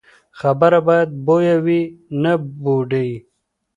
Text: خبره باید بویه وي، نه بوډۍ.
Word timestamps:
خبره 0.39 0.79
باید 0.87 1.09
بویه 1.25 1.55
وي، 1.65 1.81
نه 2.21 2.33
بوډۍ. 2.61 3.11